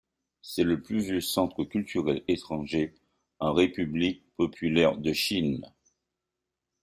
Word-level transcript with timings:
C'est 0.41 0.63
le 0.63 0.81
plus 0.81 0.97
vieux 0.97 1.21
centre 1.21 1.63
culturel 1.63 2.23
étranger 2.27 2.95
en 3.37 3.53
République 3.53 4.23
Populaire 4.35 4.97
de 4.97 5.13
Chine. 5.13 5.63